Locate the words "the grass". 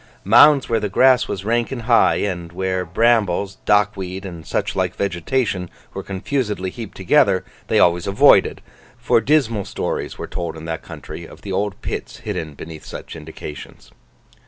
0.79-1.27